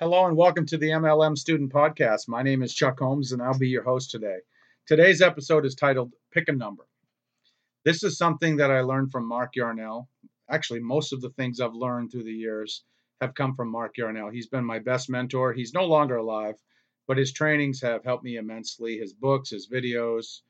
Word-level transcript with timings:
Hello 0.00 0.26
and 0.26 0.36
welcome 0.36 0.66
to 0.66 0.76
the 0.76 0.88
MLM 0.88 1.38
Student 1.38 1.72
Podcast. 1.72 2.26
My 2.26 2.42
name 2.42 2.64
is 2.64 2.74
Chuck 2.74 2.98
Holmes 2.98 3.30
and 3.30 3.40
I'll 3.40 3.56
be 3.56 3.68
your 3.68 3.84
host 3.84 4.10
today. 4.10 4.38
Today's 4.88 5.22
episode 5.22 5.64
is 5.64 5.76
titled 5.76 6.12
Pick 6.32 6.48
a 6.48 6.52
Number. 6.52 6.84
This 7.84 8.02
is 8.02 8.18
something 8.18 8.56
that 8.56 8.72
I 8.72 8.80
learned 8.80 9.12
from 9.12 9.24
Mark 9.28 9.54
Yarnell. 9.54 10.08
Actually, 10.50 10.80
most 10.80 11.12
of 11.12 11.20
the 11.20 11.30
things 11.30 11.60
I've 11.60 11.74
learned 11.74 12.10
through 12.10 12.24
the 12.24 12.32
years 12.32 12.82
have 13.20 13.36
come 13.36 13.54
from 13.54 13.68
Mark 13.68 13.96
Yarnell. 13.96 14.30
He's 14.30 14.48
been 14.48 14.64
my 14.64 14.80
best 14.80 15.08
mentor. 15.08 15.52
He's 15.52 15.74
no 15.74 15.84
longer 15.84 16.16
alive, 16.16 16.56
but 17.06 17.16
his 17.16 17.32
trainings 17.32 17.80
have 17.82 18.02
helped 18.02 18.24
me 18.24 18.36
immensely. 18.36 18.98
His 18.98 19.12
books, 19.12 19.50
his 19.50 19.68
videos, 19.68 20.40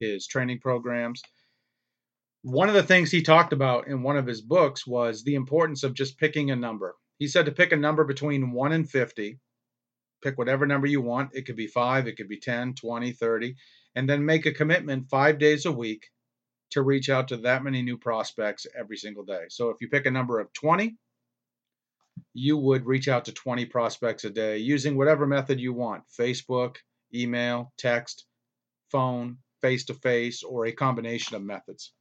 his 0.00 0.26
training 0.26 0.60
programs. 0.60 1.20
One 2.40 2.70
of 2.70 2.74
the 2.74 2.82
things 2.82 3.10
he 3.10 3.20
talked 3.20 3.52
about 3.52 3.86
in 3.86 4.02
one 4.02 4.16
of 4.16 4.26
his 4.26 4.40
books 4.40 4.86
was 4.86 5.24
the 5.24 5.34
importance 5.34 5.84
of 5.84 5.92
just 5.92 6.16
picking 6.16 6.50
a 6.50 6.56
number 6.56 6.96
he 7.18 7.28
said 7.28 7.46
to 7.46 7.52
pick 7.52 7.72
a 7.72 7.76
number 7.76 8.04
between 8.04 8.52
1 8.52 8.72
and 8.72 8.88
50. 8.88 9.38
Pick 10.22 10.38
whatever 10.38 10.66
number 10.66 10.86
you 10.86 11.00
want. 11.00 11.34
It 11.34 11.46
could 11.46 11.56
be 11.56 11.68
5, 11.68 12.08
it 12.08 12.16
could 12.16 12.28
be 12.28 12.40
10, 12.40 12.74
20, 12.74 13.12
30, 13.12 13.54
and 13.94 14.08
then 14.08 14.24
make 14.24 14.46
a 14.46 14.52
commitment 14.52 15.08
5 15.08 15.38
days 15.38 15.66
a 15.66 15.72
week 15.72 16.08
to 16.70 16.82
reach 16.82 17.08
out 17.08 17.28
to 17.28 17.36
that 17.38 17.62
many 17.62 17.82
new 17.82 17.96
prospects 17.96 18.66
every 18.78 18.96
single 18.96 19.24
day. 19.24 19.44
So 19.48 19.70
if 19.70 19.76
you 19.80 19.88
pick 19.88 20.06
a 20.06 20.10
number 20.10 20.40
of 20.40 20.52
20, 20.52 20.96
you 22.34 22.56
would 22.56 22.84
reach 22.84 23.08
out 23.08 23.24
to 23.26 23.32
20 23.32 23.66
prospects 23.66 24.24
a 24.24 24.30
day 24.30 24.58
using 24.58 24.96
whatever 24.96 25.26
method 25.26 25.60
you 25.60 25.72
want 25.72 26.02
Facebook, 26.18 26.76
email, 27.14 27.72
text, 27.78 28.26
phone, 28.90 29.38
face 29.62 29.84
to 29.86 29.94
face, 29.94 30.42
or 30.42 30.66
a 30.66 30.72
combination 30.72 31.36
of 31.36 31.42
methods. 31.42 31.92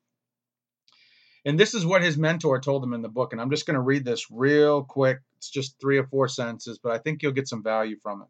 And 1.48 1.58
this 1.58 1.74
is 1.74 1.86
what 1.86 2.04
his 2.04 2.18
mentor 2.18 2.60
told 2.60 2.84
him 2.84 2.92
in 2.92 3.02
the 3.02 3.08
book. 3.08 3.32
And 3.32 3.40
I'm 3.40 3.50
just 3.50 3.66
going 3.66 3.76
to 3.76 3.82
read 3.82 4.04
this 4.04 4.30
real 4.30 4.84
quick. 4.84 5.20
It's 5.38 5.50
just 5.50 5.80
three 5.80 5.98
or 5.98 6.06
four 6.06 6.28
sentences, 6.28 6.78
but 6.78 6.92
I 6.92 6.98
think 6.98 7.23
you'll 7.23 7.32
get 7.32 7.48
some 7.48 7.64
value 7.64 7.96
from 8.04 8.22
it. 8.22 8.28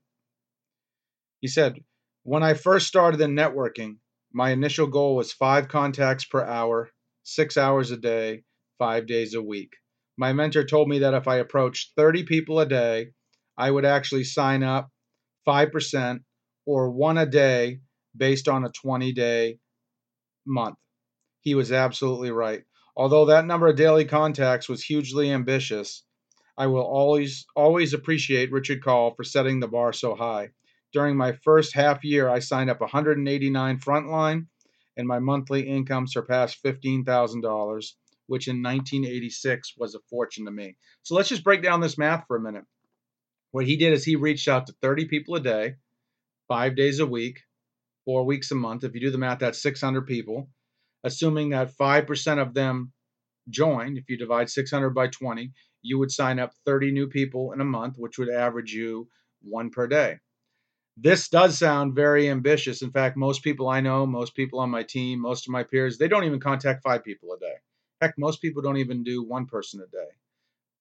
He 1.41 1.47
said, 1.47 1.79
When 2.21 2.43
I 2.43 2.53
first 2.53 2.85
started 2.85 3.19
in 3.19 3.31
networking, 3.31 3.95
my 4.31 4.51
initial 4.51 4.85
goal 4.85 5.15
was 5.15 5.33
five 5.33 5.67
contacts 5.67 6.25
per 6.25 6.43
hour, 6.43 6.91
six 7.23 7.57
hours 7.57 7.89
a 7.89 7.97
day, 7.97 8.43
five 8.77 9.07
days 9.07 9.33
a 9.33 9.41
week. 9.41 9.71
My 10.15 10.31
mentor 10.31 10.63
told 10.63 10.87
me 10.87 10.99
that 10.99 11.15
if 11.15 11.27
I 11.27 11.37
approached 11.37 11.93
30 11.95 12.23
people 12.25 12.59
a 12.59 12.67
day, 12.67 13.13
I 13.57 13.71
would 13.71 13.85
actually 13.85 14.25
sign 14.25 14.61
up 14.61 14.91
5% 15.47 16.19
or 16.67 16.91
one 16.91 17.17
a 17.17 17.25
day 17.25 17.79
based 18.15 18.47
on 18.47 18.63
a 18.63 18.69
20 18.69 19.11
day 19.13 19.57
month. 20.45 20.77
He 21.41 21.55
was 21.55 21.71
absolutely 21.71 22.29
right. 22.29 22.61
Although 22.97 23.25
that 23.25 23.45
number 23.45 23.67
of 23.67 23.75
daily 23.75 24.05
contacts 24.05 24.67
was 24.67 24.83
hugely 24.83 25.31
ambitious, 25.31 26.03
I 26.57 26.65
will 26.65 26.81
always 26.81 27.45
always 27.55 27.93
appreciate 27.93 28.51
Richard 28.51 28.83
Kall 28.83 29.13
for 29.13 29.23
setting 29.23 29.59
the 29.59 29.67
bar 29.67 29.93
so 29.93 30.15
high. 30.15 30.49
During 30.93 31.15
my 31.15 31.33
first 31.33 31.75
half 31.75 32.03
year, 32.03 32.27
I 32.27 32.39
signed 32.39 32.71
up 32.71 32.81
189 32.81 33.77
frontline, 33.77 34.47
and 34.97 35.07
my 35.07 35.19
monthly 35.19 35.69
income 35.69 36.07
surpassed 36.07 36.63
$15,000, 36.63 37.93
which 38.25 38.47
in 38.47 38.63
1986 38.63 39.73
was 39.77 39.93
a 39.93 39.99
fortune 40.09 40.45
to 40.45 40.51
me. 40.51 40.75
So 41.03 41.13
let's 41.13 41.29
just 41.29 41.43
break 41.43 41.61
down 41.61 41.81
this 41.81 41.99
math 41.99 42.25
for 42.27 42.35
a 42.35 42.41
minute. 42.41 42.65
What 43.51 43.67
he 43.67 43.77
did 43.77 43.93
is 43.93 44.03
he 44.03 44.15
reached 44.15 44.47
out 44.47 44.65
to 44.67 44.75
30 44.81 45.05
people 45.05 45.35
a 45.35 45.39
day, 45.39 45.75
five 46.47 46.75
days 46.75 46.99
a 46.99 47.05
week, 47.05 47.41
four 48.05 48.25
weeks 48.25 48.49
a 48.49 48.55
month. 48.55 48.83
If 48.83 48.95
you 48.95 49.01
do 49.01 49.11
the 49.11 49.19
math, 49.19 49.37
that's 49.37 49.61
600 49.61 50.07
people 50.07 50.49
assuming 51.07 51.49
that 51.49 51.75
5% 51.75 52.39
of 52.39 52.53
them 52.53 52.93
join, 53.49 53.97
if 53.97 54.09
you 54.09 54.17
divide 54.17 54.49
600 54.49 54.91
by 54.91 55.07
20, 55.07 55.51
you 55.81 55.97
would 55.97 56.11
sign 56.11 56.37
up 56.37 56.53
30 56.65 56.91
new 56.91 57.07
people 57.07 57.53
in 57.53 57.61
a 57.61 57.65
month, 57.65 57.95
which 57.97 58.17
would 58.17 58.29
average 58.29 58.73
you 58.73 59.07
one 59.41 59.69
per 59.69 59.87
day. 59.87 60.19
This 60.97 61.29
does 61.29 61.57
sound 61.57 61.95
very 61.95 62.29
ambitious. 62.29 62.81
In 62.81 62.91
fact, 62.91 63.17
most 63.17 63.43
people 63.43 63.69
I 63.69 63.81
know, 63.81 64.05
most 64.05 64.35
people 64.35 64.59
on 64.59 64.69
my 64.69 64.83
team, 64.83 65.19
most 65.19 65.47
of 65.47 65.51
my 65.51 65.63
peers, 65.63 65.97
they 65.97 66.07
don't 66.07 66.25
even 66.25 66.39
contact 66.39 66.83
five 66.83 67.03
people 67.03 67.33
a 67.33 67.39
day. 67.39 67.55
Heck, 68.01 68.15
most 68.17 68.41
people 68.41 68.61
don't 68.61 68.77
even 68.77 69.03
do 69.03 69.23
one 69.23 69.45
person 69.45 69.81
a 69.81 69.87
day. 69.87 70.11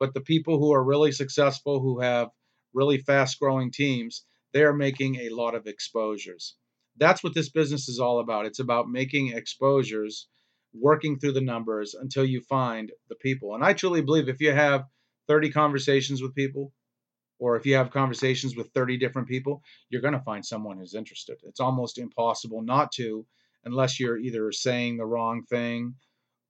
But 0.01 0.13
the 0.13 0.21
people 0.21 0.59
who 0.59 0.73
are 0.73 0.83
really 0.83 1.13
successful, 1.13 1.81
who 1.81 2.01
have 2.01 2.31
really 2.75 2.99
fast 2.99 3.39
growing 3.39 3.71
teams, 3.71 4.25
they 4.53 4.65
are 4.65 4.75
making 4.75 5.17
a 5.17 5.31
lot 5.31 5.55
of 5.55 5.67
exposures 5.67 6.57
that's 6.99 7.23
what 7.23 7.35
this 7.35 7.51
business 7.51 7.89
is 7.89 8.01
all 8.01 8.21
about. 8.21 8.47
It's 8.47 8.61
about 8.61 8.89
making 8.89 9.33
exposures, 9.33 10.29
working 10.75 11.19
through 11.19 11.33
the 11.33 11.41
numbers 11.41 11.95
until 11.95 12.25
you 12.25 12.41
find 12.41 12.91
the 13.09 13.17
people. 13.17 13.55
And 13.55 13.65
I 13.65 13.73
truly 13.73 14.03
believe 14.03 14.29
if 14.29 14.41
you 14.41 14.53
have 14.53 14.85
30 15.29 15.51
conversations 15.51 16.23
with 16.23 16.35
people, 16.35 16.73
or 17.39 17.57
if 17.57 17.67
you 17.67 17.75
have 17.75 17.91
conversations 17.91 18.57
with 18.57 18.71
30 18.73 18.97
different 18.99 19.29
people, 19.29 19.63
you're 19.91 20.01
going 20.01 20.15
to 20.15 20.21
find 20.21 20.45
someone 20.45 20.79
who's 20.79 20.95
interested. 20.95 21.37
It's 21.45 21.61
almost 21.61 21.99
impossible 21.99 22.63
not 22.63 22.93
to, 22.93 23.27
unless 23.65 24.01
you're 24.01 24.17
either 24.17 24.51
saying 24.53 24.97
the 24.97 25.05
wrong 25.05 25.43
thing 25.43 25.95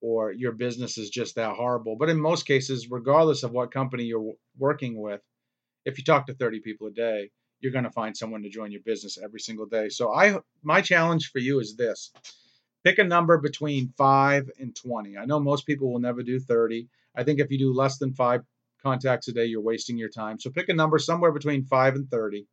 or 0.00 0.30
your 0.30 0.52
business 0.52 0.98
is 0.98 1.10
just 1.10 1.34
that 1.36 1.56
horrible. 1.56 1.96
But 1.98 2.10
in 2.10 2.20
most 2.20 2.46
cases, 2.46 2.88
regardless 2.90 3.42
of 3.42 3.50
what 3.50 3.72
company 3.72 4.04
you're 4.04 4.34
working 4.56 5.00
with, 5.00 5.20
if 5.84 5.98
you 5.98 6.04
talk 6.04 6.26
to 6.26 6.34
30 6.34 6.60
people 6.60 6.86
a 6.86 6.92
day, 6.92 7.30
you're 7.60 7.72
going 7.72 7.84
to 7.84 7.90
find 7.90 8.16
someone 8.16 8.42
to 8.42 8.50
join 8.50 8.70
your 8.70 8.82
business 8.82 9.18
every 9.22 9.40
single 9.40 9.66
day. 9.66 9.88
So 9.88 10.12
I 10.12 10.38
my 10.62 10.80
challenge 10.80 11.30
for 11.30 11.38
you 11.38 11.60
is 11.60 11.76
this. 11.76 12.12
Pick 12.84 12.98
a 12.98 13.04
number 13.04 13.38
between 13.38 13.92
5 13.96 14.50
and 14.60 14.76
20. 14.76 15.16
I 15.18 15.24
know 15.24 15.40
most 15.40 15.66
people 15.66 15.92
will 15.92 15.98
never 15.98 16.22
do 16.22 16.38
30. 16.38 16.88
I 17.16 17.24
think 17.24 17.40
if 17.40 17.50
you 17.50 17.58
do 17.58 17.72
less 17.72 17.98
than 17.98 18.14
5 18.14 18.42
contacts 18.82 19.26
a 19.28 19.32
day, 19.32 19.46
you're 19.46 19.60
wasting 19.60 19.98
your 19.98 20.10
time. 20.10 20.38
So 20.38 20.50
pick 20.50 20.68
a 20.68 20.74
number 20.74 20.98
somewhere 20.98 21.32
between 21.32 21.64
5 21.64 21.94
and 21.96 22.08
30 22.08 22.46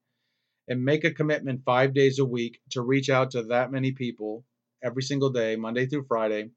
and 0.68 0.84
make 0.84 1.04
a 1.04 1.12
commitment 1.12 1.64
5 1.66 1.94
days 1.94 2.20
a 2.20 2.26
week 2.26 2.60
to 2.72 2.82
reach 2.82 3.10
out 3.10 3.32
to 3.32 3.44
that 3.44 3.72
many 3.72 3.92
people 3.92 4.44
every 4.82 5.04
single 5.04 5.30
day, 5.30 5.56
Monday 5.56 5.86
through 5.86 6.06
Friday. 6.06 6.50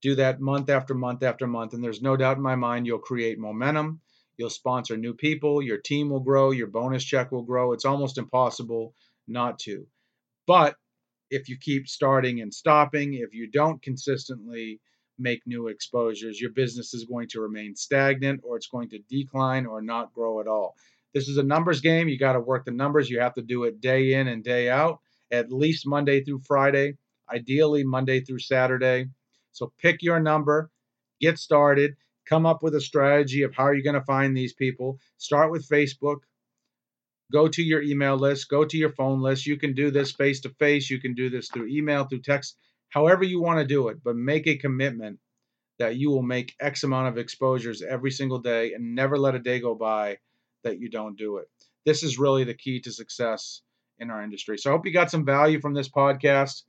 Do 0.00 0.14
that 0.14 0.40
month 0.40 0.70
after 0.70 0.94
month 0.94 1.22
after 1.22 1.46
month 1.46 1.74
and 1.74 1.84
there's 1.84 2.02
no 2.02 2.16
doubt 2.16 2.38
in 2.38 2.42
my 2.42 2.56
mind 2.56 2.86
you'll 2.86 2.98
create 2.98 3.38
momentum 3.38 4.00
You'll 4.36 4.50
sponsor 4.50 4.96
new 4.96 5.14
people, 5.14 5.62
your 5.62 5.78
team 5.78 6.10
will 6.10 6.20
grow, 6.20 6.50
your 6.50 6.66
bonus 6.66 7.04
check 7.04 7.32
will 7.32 7.42
grow. 7.42 7.72
It's 7.72 7.84
almost 7.84 8.18
impossible 8.18 8.94
not 9.28 9.58
to. 9.60 9.86
But 10.46 10.76
if 11.30 11.48
you 11.48 11.56
keep 11.56 11.88
starting 11.88 12.40
and 12.40 12.52
stopping, 12.52 13.14
if 13.14 13.34
you 13.34 13.50
don't 13.50 13.82
consistently 13.82 14.80
make 15.18 15.46
new 15.46 15.68
exposures, 15.68 16.40
your 16.40 16.50
business 16.50 16.94
is 16.94 17.04
going 17.04 17.28
to 17.28 17.40
remain 17.40 17.76
stagnant 17.76 18.40
or 18.42 18.56
it's 18.56 18.66
going 18.66 18.88
to 18.90 18.98
decline 19.08 19.66
or 19.66 19.80
not 19.80 20.12
grow 20.12 20.40
at 20.40 20.46
all. 20.46 20.74
This 21.14 21.28
is 21.28 21.36
a 21.36 21.42
numbers 21.42 21.80
game. 21.80 22.08
You 22.08 22.18
got 22.18 22.32
to 22.32 22.40
work 22.40 22.64
the 22.64 22.70
numbers. 22.70 23.10
You 23.10 23.20
have 23.20 23.34
to 23.34 23.42
do 23.42 23.64
it 23.64 23.80
day 23.80 24.14
in 24.14 24.28
and 24.28 24.42
day 24.42 24.70
out, 24.70 25.00
at 25.30 25.52
least 25.52 25.86
Monday 25.86 26.24
through 26.24 26.40
Friday, 26.40 26.96
ideally 27.30 27.84
Monday 27.84 28.20
through 28.20 28.38
Saturday. 28.40 29.06
So 29.52 29.72
pick 29.78 30.02
your 30.02 30.20
number, 30.20 30.70
get 31.20 31.38
started, 31.38 31.94
come 32.28 32.46
up 32.46 32.62
with 32.62 32.74
a 32.74 32.80
strategy 32.80 33.42
of 33.42 33.54
how 33.54 33.70
you're 33.70 33.82
going 33.82 33.94
to 33.94 34.04
find 34.04 34.36
these 34.36 34.52
people. 34.52 34.98
Start 35.18 35.50
with 35.50 35.68
Facebook. 35.68 36.18
Go 37.32 37.48
to 37.48 37.62
your 37.62 37.82
email 37.82 38.16
list, 38.16 38.48
go 38.50 38.64
to 38.64 38.76
your 38.76 38.92
phone 38.92 39.22
list. 39.22 39.46
You 39.46 39.56
can 39.56 39.74
do 39.74 39.90
this 39.90 40.12
face 40.12 40.40
to 40.40 40.50
face, 40.50 40.90
you 40.90 41.00
can 41.00 41.14
do 41.14 41.30
this 41.30 41.48
through 41.48 41.68
email, 41.68 42.04
through 42.04 42.20
text, 42.20 42.56
however 42.90 43.24
you 43.24 43.40
want 43.40 43.58
to 43.58 43.64
do 43.64 43.88
it, 43.88 43.98
but 44.04 44.16
make 44.16 44.46
a 44.46 44.56
commitment 44.56 45.18
that 45.78 45.96
you 45.96 46.10
will 46.10 46.22
make 46.22 46.54
X 46.60 46.84
amount 46.84 47.08
of 47.08 47.16
exposures 47.18 47.82
every 47.82 48.10
single 48.10 48.38
day 48.38 48.74
and 48.74 48.94
never 48.94 49.16
let 49.18 49.34
a 49.34 49.38
day 49.38 49.60
go 49.60 49.74
by 49.74 50.18
that 50.62 50.78
you 50.78 50.90
don't 50.90 51.16
do 51.16 51.38
it. 51.38 51.48
This 51.86 52.02
is 52.02 52.18
really 52.18 52.44
the 52.44 52.54
key 52.54 52.80
to 52.80 52.92
success 52.92 53.62
in 53.98 54.10
our 54.10 54.22
industry. 54.22 54.58
So 54.58 54.70
I 54.70 54.74
hope 54.74 54.86
you 54.86 54.92
got 54.92 55.10
some 55.10 55.24
value 55.24 55.60
from 55.60 55.74
this 55.74 55.88
podcast. 55.88 56.62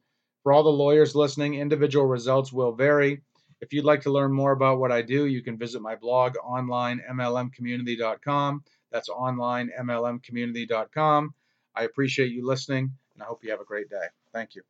For 0.43 0.51
all 0.51 0.63
the 0.63 0.69
lawyers 0.69 1.15
listening, 1.15 1.55
individual 1.55 2.05
results 2.05 2.51
will 2.51 2.73
vary. 2.73 3.21
If 3.63 3.71
you'd 3.71 3.85
like 3.85 4.01
to 4.01 4.11
learn 4.11 4.33
more 4.33 4.51
about 4.51 4.79
what 4.79 4.91
I 4.91 5.01
do, 5.01 5.25
you 5.25 5.41
can 5.41 5.57
visit 5.57 5.81
my 5.81 5.95
blog 5.95 6.35
online, 6.43 7.01
mlmcommunity.com. 7.09 8.61
That's 8.91 9.07
online, 9.07 9.71
mlmcommunity.com. 9.79 11.33
I 11.73 11.83
appreciate 11.83 12.33
you 12.33 12.45
listening, 12.45 12.91
and 13.13 13.23
I 13.23 13.25
hope 13.25 13.41
you 13.41 13.51
have 13.51 13.61
a 13.61 13.65
great 13.65 13.89
day. 13.89 14.07
Thank 14.33 14.55
you. 14.55 14.63